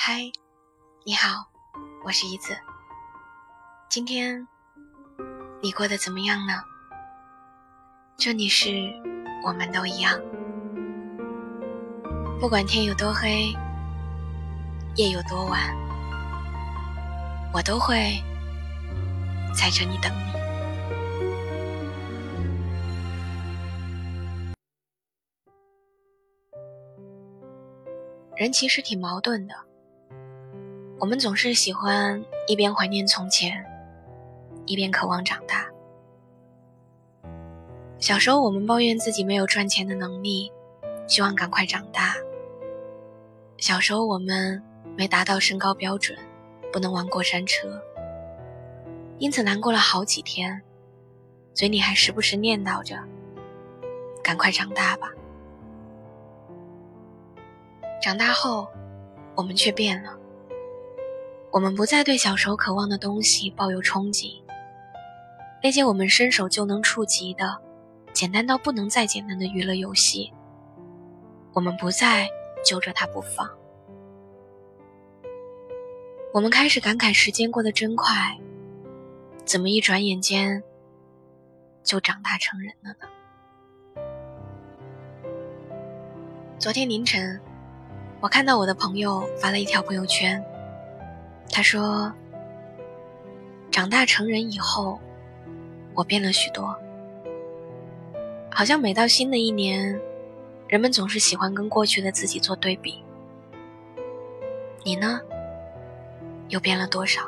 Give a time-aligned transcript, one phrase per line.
[0.00, 0.30] 嗨，
[1.04, 1.44] 你好，
[2.04, 2.56] 我是怡子。
[3.90, 4.46] 今天
[5.60, 6.62] 你过得怎么样呢？
[8.16, 8.70] 这里是
[9.44, 10.16] 我们都一样，
[12.38, 13.52] 不管天有多黑，
[14.94, 15.76] 夜有多晚，
[17.52, 18.22] 我都会
[19.52, 20.28] 在这里等你。
[28.36, 29.54] 人其实挺矛盾的，
[31.00, 33.64] 我们总是喜欢一边怀念从前，
[34.66, 35.64] 一边渴望长大。
[38.00, 40.50] 小时候，我们抱怨自己没有赚钱的能力，
[41.06, 42.16] 希望赶快长大。
[43.58, 44.60] 小时候，我们
[44.96, 46.18] 没达到身高标准，
[46.72, 47.80] 不能玩过山车，
[49.18, 50.60] 因此难过了好几天，
[51.54, 52.98] 嘴里还时不时念叨着
[54.20, 55.12] ：“赶快长大吧。”
[58.02, 58.66] 长大后，
[59.36, 60.17] 我们却变了。
[61.50, 64.42] 我们不再对小时候渴望的东西抱有憧憬，
[65.62, 67.58] 那些我们伸手就能触及的、
[68.12, 70.32] 简单到不能再简单的娱乐游戏，
[71.54, 72.28] 我们不再
[72.64, 73.50] 揪着它不放。
[76.34, 78.38] 我们开始感慨时间过得真快，
[79.46, 80.62] 怎么一转眼间
[81.82, 83.08] 就长大成人了呢？
[86.58, 87.40] 昨天凌晨。
[88.20, 90.44] 我看到我的朋友发了一条朋友圈，
[91.50, 92.12] 他说
[93.70, 95.00] ：“长大成人以后，
[95.94, 96.76] 我变了许多。
[98.50, 100.00] 好像每到新的一年，
[100.68, 103.02] 人们总是喜欢跟过去的自己做对比。
[104.84, 105.20] 你呢？
[106.48, 107.22] 又变了多少？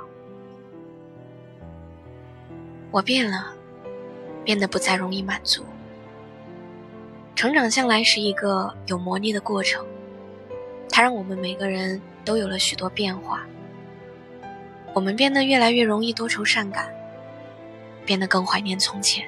[2.90, 3.54] 我变了，
[4.44, 5.64] 变得不再容易满足。
[7.34, 9.84] 成长向来是一个有魔力的过程。”
[10.92, 13.46] 它让我们每个人都有了许多变化。
[14.92, 16.92] 我们变得越来越容易多愁善感，
[18.04, 19.26] 变得更怀念从前。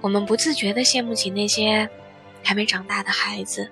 [0.00, 1.88] 我们不自觉地羡慕起那些
[2.42, 3.70] 还没长大的孩子，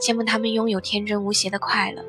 [0.00, 2.04] 羡慕他们拥有天真无邪的快乐，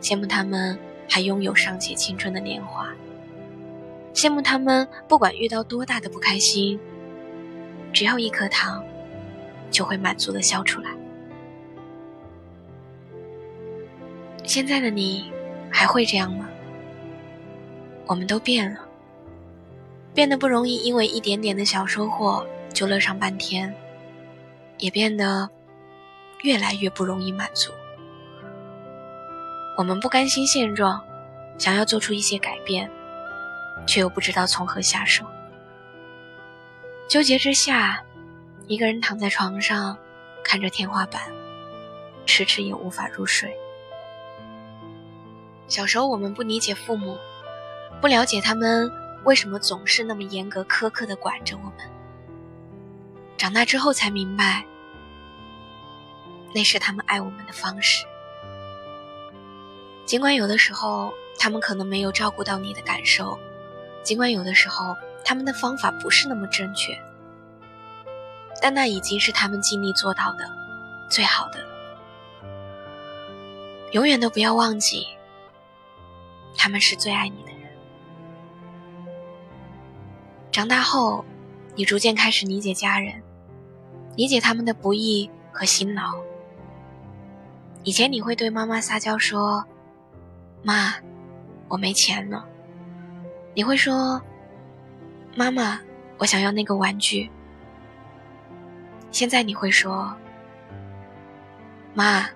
[0.00, 2.94] 羡慕他们还拥有尚且青春的年华，
[4.12, 6.78] 羡慕他们不管遇到多大的不开心，
[7.92, 8.84] 只要一颗糖，
[9.70, 10.90] 就会满足地笑出来。
[14.44, 15.32] 现在的你
[15.76, 16.48] 还会这样吗？
[18.06, 18.80] 我们都变了，
[20.14, 23.74] 变得不容易，因为一点点的小收获就乐上半天，
[24.78, 25.50] 也变得
[26.42, 27.72] 越来越不容易满足。
[29.76, 31.02] 我们不甘心现状，
[31.58, 32.88] 想要做出一些改变，
[33.84, 35.24] 却又不知道从何下手。
[37.08, 38.00] 纠结之下，
[38.68, 39.98] 一个人躺在床上，
[40.44, 41.20] 看着天花板，
[42.26, 43.52] 迟迟也无法入睡。
[45.66, 47.18] 小时候，我们不理解父母，
[48.00, 48.90] 不了解他们
[49.24, 51.90] 为什么总是那么严格苛刻的管着我们。
[53.36, 54.64] 长大之后才明白，
[56.54, 58.04] 那是他们爱我们的方式。
[60.06, 63.38] 尽管有的时候他们可能没有照顾到你的感受，
[64.02, 66.96] 尽管有的时候他们的方法不是那么正确，
[68.60, 70.48] 但那已经是他们尽力做到的
[71.10, 71.58] 最好的。
[73.92, 75.06] 永远都不要忘记。
[76.56, 77.60] 他们是最爱你的人。
[80.50, 81.24] 长大后，
[81.74, 83.22] 你逐渐开始理解家人，
[84.16, 86.14] 理解他们的不易和辛劳。
[87.82, 89.64] 以前你会对妈妈撒娇说
[90.62, 90.94] ：“妈，
[91.68, 92.46] 我没钱了。”
[93.54, 94.22] 你会说
[95.36, 95.80] ：“妈妈，
[96.18, 97.30] 我想要那个玩具。”
[99.12, 100.16] 现在你会说
[101.94, 102.26] ：“妈，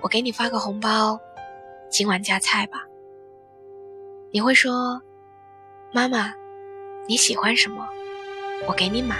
[0.00, 1.20] 我给你发个红包，
[1.88, 2.84] 今晚加菜吧。”
[4.32, 5.02] 你会说
[5.90, 6.32] ：“妈妈，
[7.08, 7.84] 你喜欢什么？
[8.64, 9.16] 我给你买。”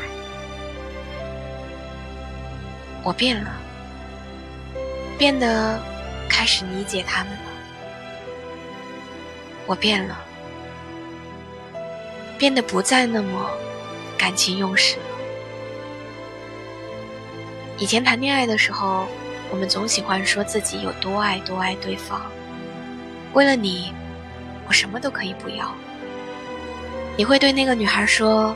[3.02, 3.50] 我变了，
[5.18, 5.80] 变得
[6.28, 7.40] 开始理解他们了。
[9.66, 10.16] 我变了，
[12.38, 13.50] 变得不再那么
[14.16, 15.02] 感情用事了。
[17.78, 19.08] 以前谈恋爱的时候，
[19.50, 22.30] 我们总喜欢说自己有多爱多爱对方，
[23.32, 23.92] 为了你。
[24.70, 25.74] 我什么都可以不要。
[27.16, 28.54] 你会对那个女孩说：“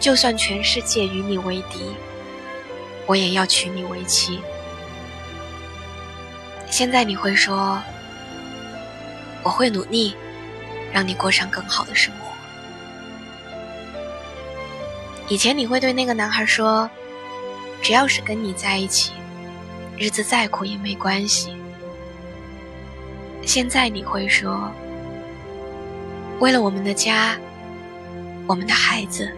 [0.00, 1.94] 就算全世界与你为敌，
[3.04, 4.40] 我也要娶你为妻。”
[6.70, 7.78] 现在你会说
[9.44, 10.16] ：“我会努力，
[10.90, 12.30] 让你过上更好的生活。”
[15.28, 16.88] 以前你会对那个男孩说
[17.82, 19.12] ：“只要是跟你在一起，
[19.98, 21.54] 日子再苦也没关系，
[23.42, 24.70] 现在你会说，
[26.38, 27.36] 为了我们的家，
[28.46, 29.30] 我们的孩子，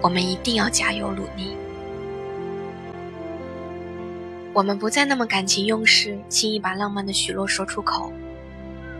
[0.00, 1.56] 我们一定要加油努力。
[4.52, 8.12] 我们不再那么感情用事，轻易把浪漫的许诺说出口。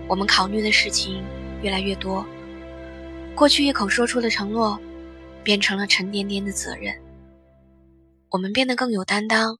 [0.08, 1.22] 我们考虑的事情
[1.62, 2.26] 越来越多，
[3.34, 4.78] 过去一口说出的承诺，
[5.42, 6.94] 变成了沉甸甸的责任。
[8.30, 9.58] 我们变得更有担当，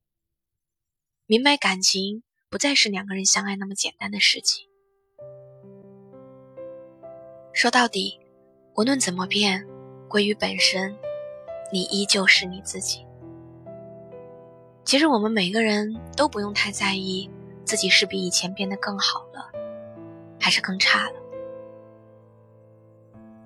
[1.27, 4.69] 明白感情不再是两个人相爱那么简单的事情。
[7.53, 8.21] 说到底，
[8.77, 9.67] 无论怎么变，
[10.09, 10.97] 归于本身，
[11.73, 13.05] 你依旧是你自己。
[14.85, 17.29] 其实我们每个人都不用太在意
[17.65, 19.51] 自己是比以前变得更好了，
[20.39, 21.17] 还是更差了。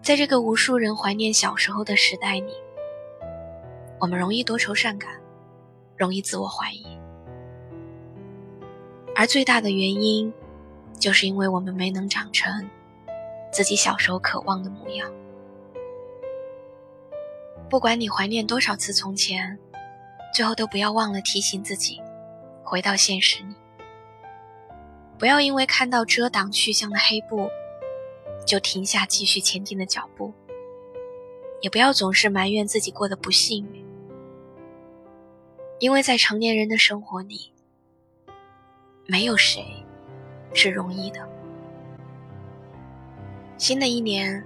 [0.03, 2.53] 在这个无数人怀念小时候的时代里，
[3.99, 5.11] 我们容易多愁善感，
[5.97, 6.90] 容易自我怀疑，
[9.21, 10.33] 而最大的原因，
[10.99, 12.67] 就是因为我们没能长成
[13.53, 15.13] 自己小时候渴望的模样。
[17.69, 19.59] 不管你怀念多少次从前。
[20.33, 22.01] 最后都不要忘了提醒自己，
[22.63, 23.55] 回到现实里。
[25.19, 27.51] 不要因为看到遮挡去向的黑布，
[28.47, 30.33] 就停下继续前进的脚步。
[31.61, 33.85] 也不要总是埋怨自己过得不幸运，
[35.81, 37.53] 因为在成年人的生活里，
[39.11, 39.65] 没有谁
[40.55, 41.19] 是容易的。
[43.59, 44.41] 新的一年，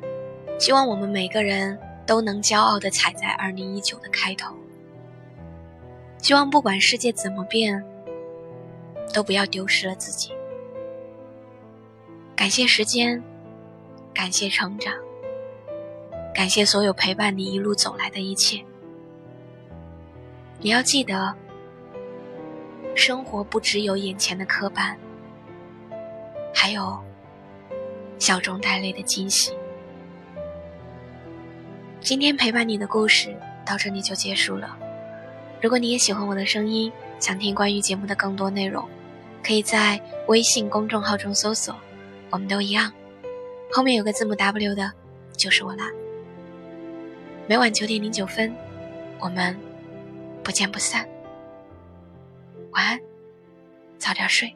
[0.59, 4.57] 希望我们每个人都能骄傲地踩在二零一九的开头。
[6.17, 7.85] 希望不管世界怎么变，
[9.13, 10.33] 都不要丢失了自己。
[12.35, 13.23] 感谢时间，
[14.15, 14.95] 感谢成长，
[16.35, 18.65] 感谢所有陪伴你一路走来的一切。
[20.59, 21.35] 你要记得，
[22.95, 24.95] 生活不只有眼前的磕绊，
[26.55, 26.99] 还有
[28.19, 29.53] 笑中带泪的惊喜。
[32.01, 34.77] 今天陪伴你的故事到这里就结束了。
[35.61, 38.89] 如果你也喜欢我的声音，想听关于节目的更多内容，
[39.43, 41.75] 可以在微信公众号中搜索
[42.31, 42.93] “我们都一样”，
[43.73, 44.93] 后面有个字母 W 的，
[45.37, 45.91] 就是我啦。
[47.47, 48.55] 每晚九点零九分，
[49.19, 49.57] 我们
[50.43, 51.09] 不见不散。
[52.75, 53.01] 晚安，
[54.01, 54.53] 早点睡。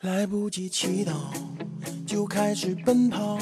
[0.00, 1.12] 来不及祈祷，
[2.04, 3.38] 就开始奔跑，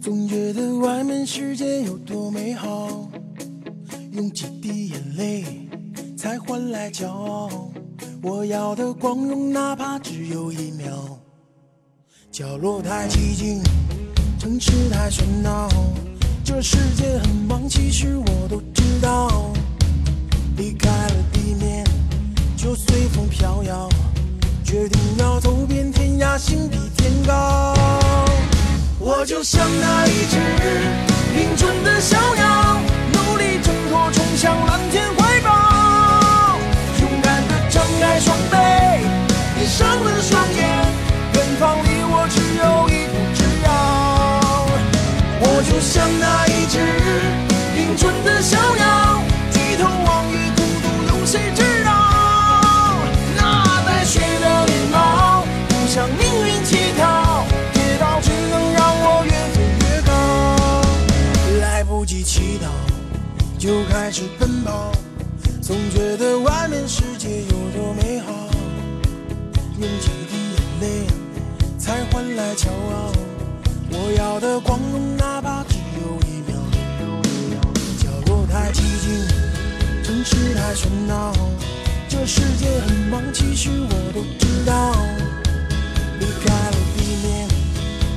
[0.00, 3.10] 总觉得外面世界有多美好。
[4.12, 5.68] 用几滴眼泪
[6.16, 7.70] 才换来骄傲，
[8.22, 11.21] 我要的光荣哪怕只有一秒。
[12.32, 13.62] 角落太寂静，
[14.38, 15.68] 城市太喧闹，
[16.42, 19.52] 这世界很忙，其实我都知道。
[20.56, 21.84] 离开了地面，
[22.56, 23.86] 就随风飘摇。
[24.64, 27.74] 决定要走遍天涯，心比天高。
[28.98, 30.38] 我就像那一只
[31.38, 32.80] 迎春的小鸟，
[33.12, 36.58] 努力挣脱，冲向蓝天怀抱。
[36.98, 38.56] 勇敢地张开双臂，
[46.02, 46.80] 像那一只
[47.78, 51.62] 迎春的小鸟，低头望月，孤独有谁知？
[55.86, 60.10] 向命运乞讨，跌倒只能让我越飞越高。
[61.60, 62.66] 来不及祈祷，
[63.56, 64.90] 就开始奔跑，
[65.60, 68.32] 总觉得外面世界有多美好。
[69.78, 71.06] 用几滴眼泪，
[71.78, 73.12] 才换来骄傲。
[73.90, 75.21] 我要的光荣，
[80.22, 81.32] 城市太喧闹，
[82.08, 84.94] 这世界很忙，其实我都知道。
[86.20, 87.48] 离开了地面，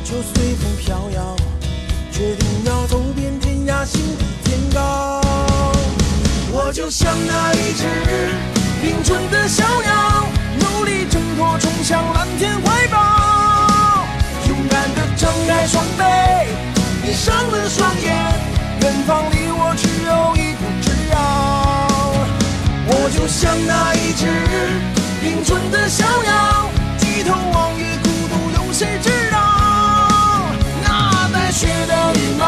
[0.04, 1.36] 就随风飘摇。
[2.12, 5.20] 决定要走遍天涯，心比天高。
[6.52, 7.88] 我就像那一只
[8.88, 10.28] 迎春的小鸟，
[10.60, 14.06] 努力挣脱，冲向蓝天怀抱。
[14.48, 16.04] 勇敢地张开双臂，
[17.02, 18.16] 闭上了双眼，
[18.82, 20.45] 远方离我只有一。
[23.26, 24.28] 就像那一只
[25.24, 27.98] 林中的小鸟，低头望月。
[28.04, 30.46] 孤独，有谁知道
[30.84, 32.46] 那白雪的羽毛